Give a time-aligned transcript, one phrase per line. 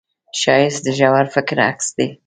[0.39, 2.07] ښایست د ژور فکر عکس دی